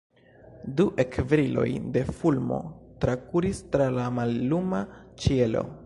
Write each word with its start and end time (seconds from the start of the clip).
Du 0.79 0.85
ekbriloj 1.03 1.67
de 1.97 2.03
fulmo 2.21 2.59
trakuris 3.05 3.63
tra 3.75 3.91
la 3.99 4.11
malluma 4.19 4.85
ĉielo. 5.25 5.69